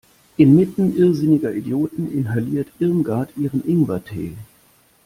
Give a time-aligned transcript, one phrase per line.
[0.39, 4.33] Inmitten irrsinniger Idioten inhaliert Irmgard ihren Ingwertee.